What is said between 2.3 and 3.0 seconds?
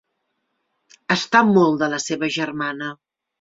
germana.